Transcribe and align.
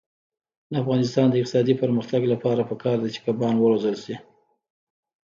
د 0.71 0.73
افغانستان 0.83 1.25
د 1.29 1.33
اقتصادي 1.41 1.73
پرمختګ 1.81 2.21
لپاره 2.33 2.67
پکار 2.71 2.97
ده 3.01 3.09
چې 3.13 3.19
کبان 3.25 3.55
وروزلت 3.59 3.99
شي. 4.05 4.15